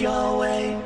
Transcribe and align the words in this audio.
your 0.00 0.38
way. 0.38 0.83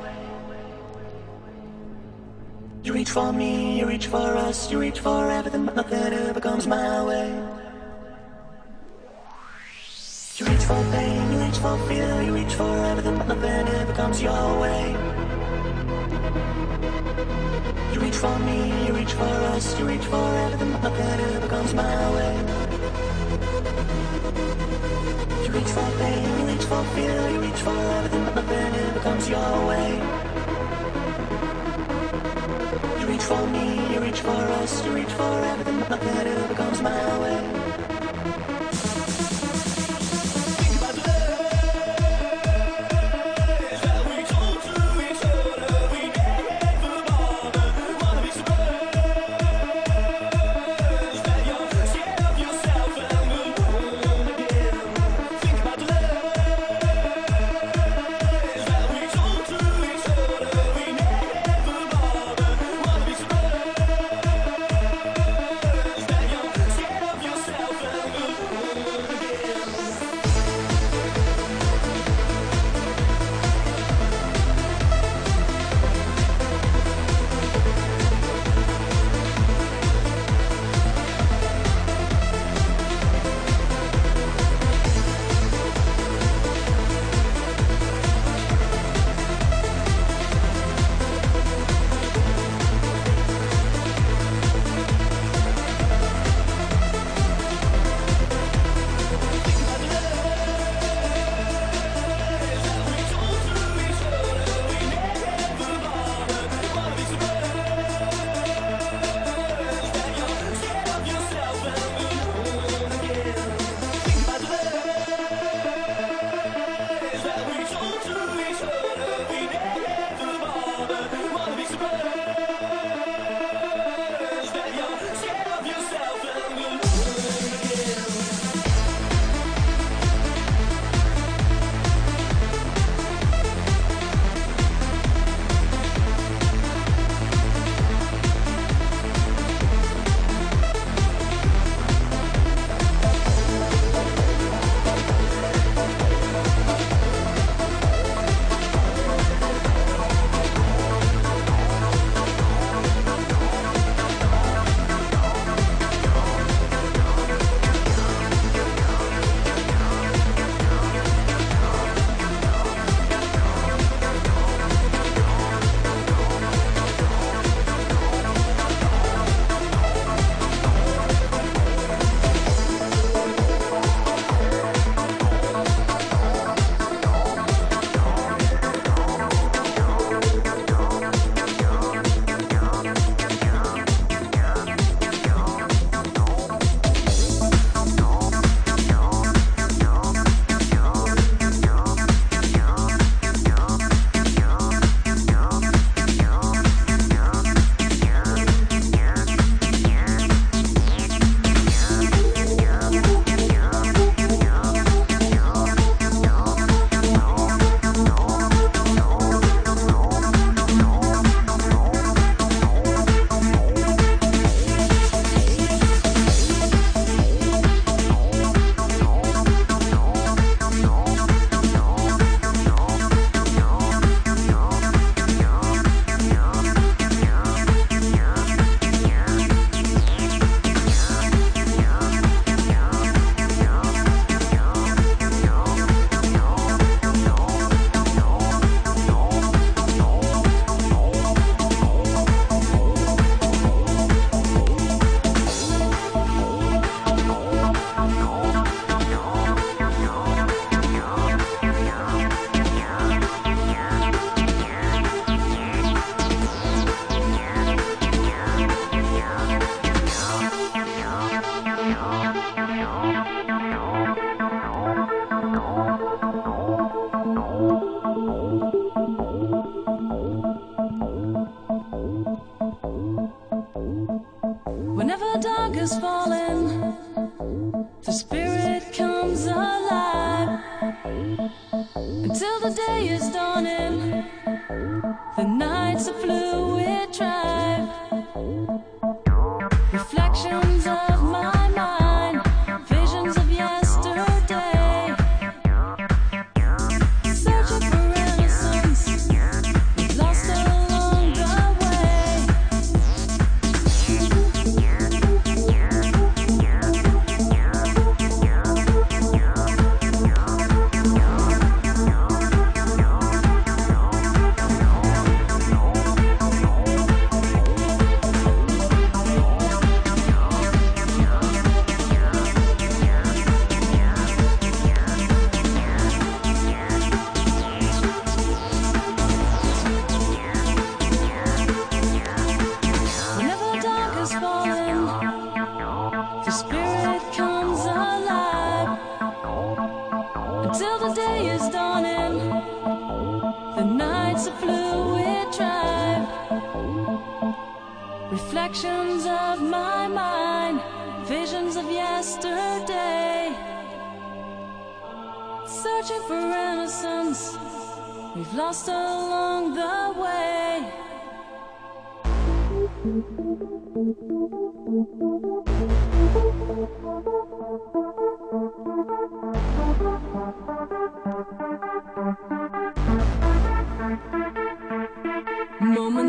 Moments 364.89 365.19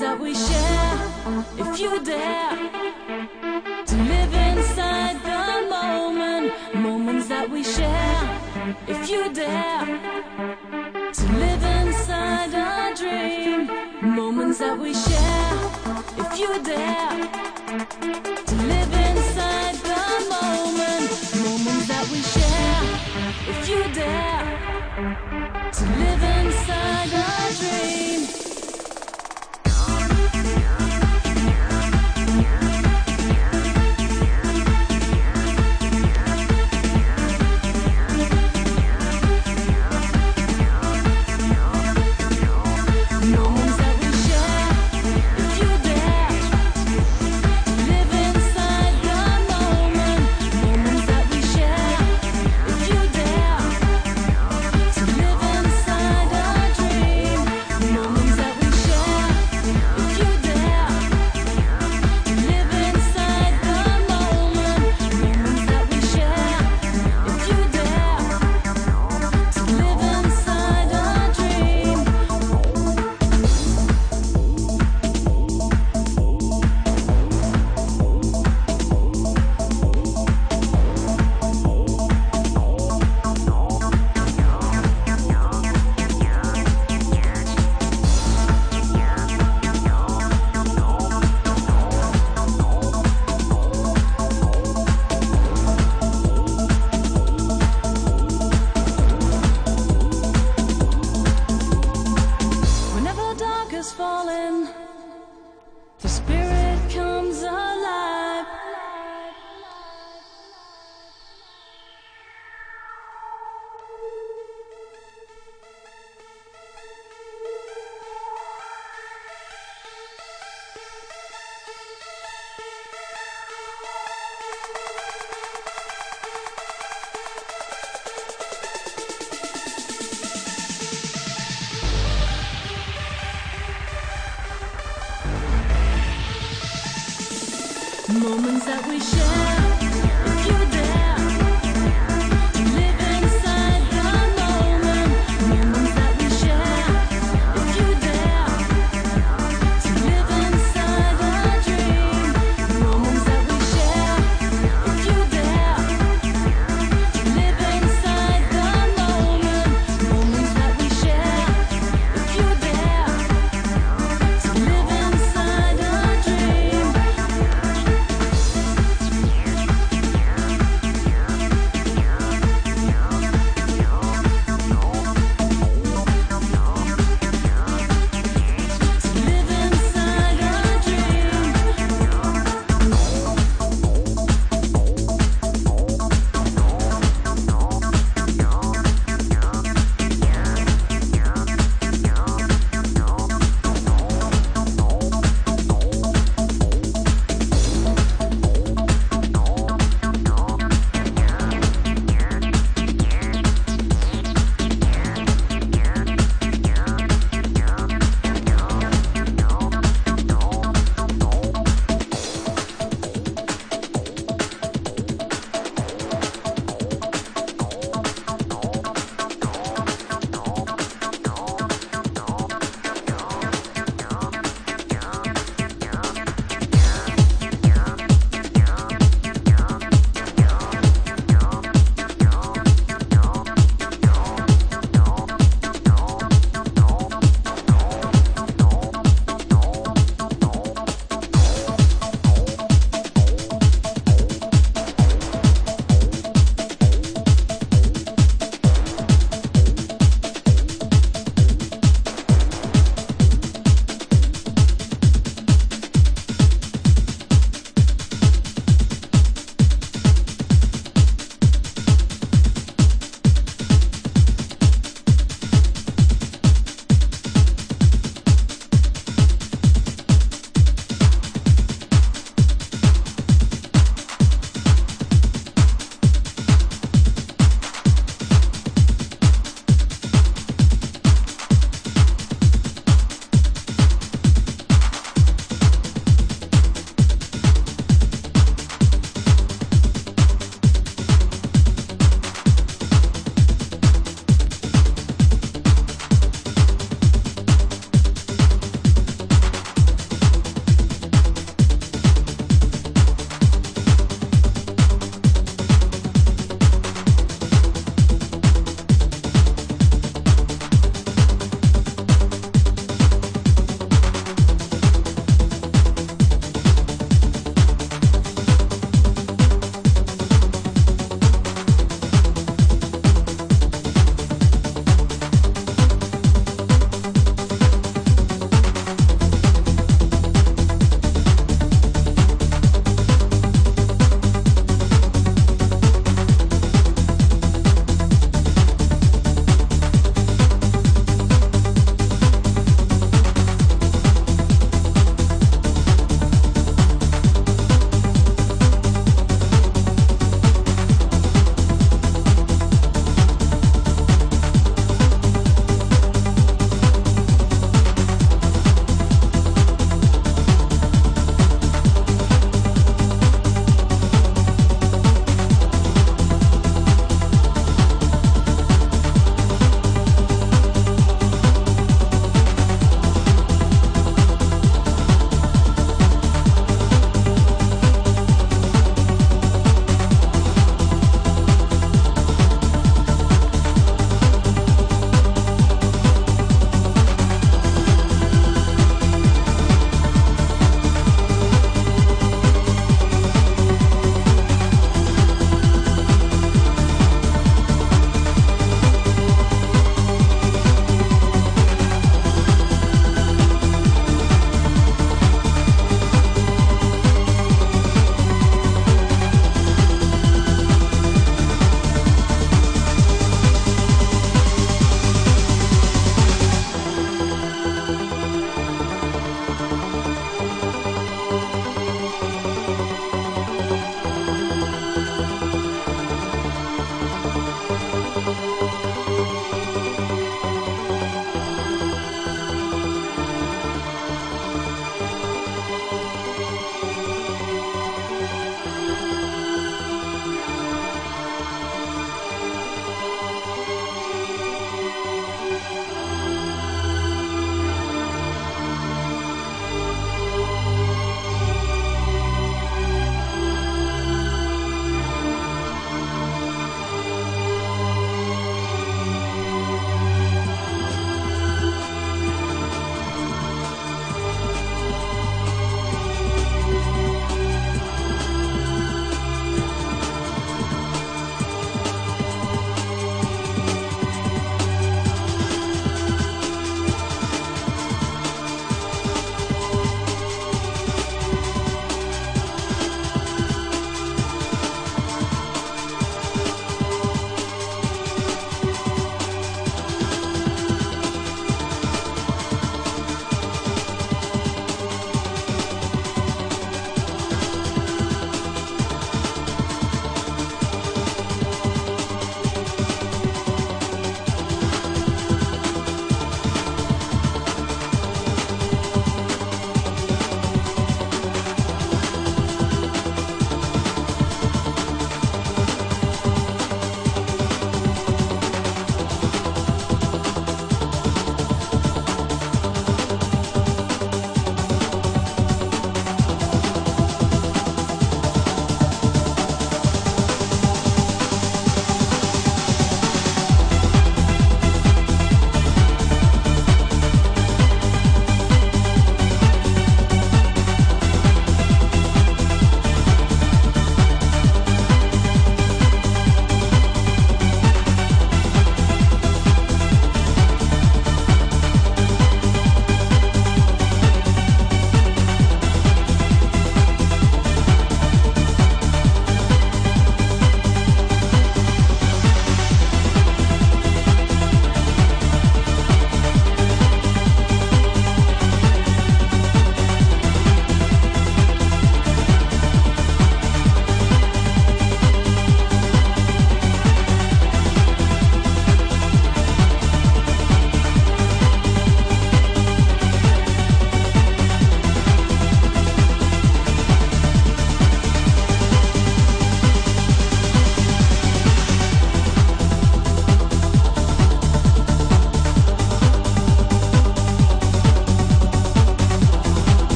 that 0.00 0.18
we 0.18 0.34
share, 0.34 0.98
if 1.58 1.78
you 1.78 2.02
dare 2.02 2.56
to 3.86 3.96
live 3.96 4.34
inside 4.34 5.22
the 5.22 5.68
moment. 5.70 6.52
Moments 6.74 7.28
that 7.28 7.48
we 7.48 7.62
share, 7.62 8.40
if 8.88 9.08
you 9.08 9.32
dare 9.32 9.86
to 11.12 11.24
live 11.38 11.62
inside 11.62 12.52
a 12.52 12.96
dream. 12.96 13.70
Moments 14.16 14.58
that 14.58 14.76
we 14.76 14.92
share, 14.92 15.70
if 16.18 16.36
you 16.36 16.60
dare. 16.64 17.29